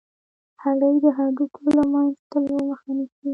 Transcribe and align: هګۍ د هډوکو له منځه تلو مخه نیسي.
هګۍ 0.61 0.95
د 1.03 1.05
هډوکو 1.17 1.59
له 1.77 1.83
منځه 1.91 2.21
تلو 2.31 2.57
مخه 2.69 2.89
نیسي. 2.97 3.27